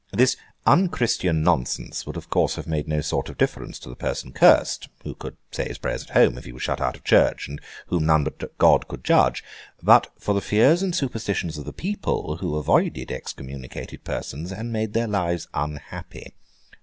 This 0.11 0.35
unchristian 0.65 1.43
nonsense 1.43 2.07
would 2.07 2.17
of 2.17 2.27
course 2.31 2.55
have 2.55 2.65
made 2.65 2.87
no 2.87 3.01
sort 3.01 3.29
of 3.29 3.37
difference 3.37 3.77
to 3.77 3.87
the 3.87 3.95
person 3.95 4.31
cursed—who 4.33 5.13
could 5.13 5.37
say 5.51 5.67
his 5.67 5.77
prayers 5.77 6.01
at 6.01 6.09
home 6.17 6.39
if 6.39 6.45
he 6.45 6.51
were 6.51 6.59
shut 6.59 6.81
out 6.81 6.95
of 6.95 7.03
church, 7.03 7.47
and 7.47 7.61
whom 7.85 8.07
none 8.07 8.23
but 8.23 8.57
God 8.57 8.87
could 8.87 9.03
judge—but 9.03 10.11
for 10.17 10.33
the 10.33 10.41
fears 10.41 10.81
and 10.81 10.95
superstitions 10.95 11.59
of 11.59 11.65
the 11.65 11.71
people, 11.71 12.37
who 12.37 12.55
avoided 12.55 13.11
excommunicated 13.11 14.03
persons, 14.03 14.51
and 14.51 14.73
made 14.73 14.93
their 14.93 15.07
lives 15.07 15.47
unhappy. 15.53 16.33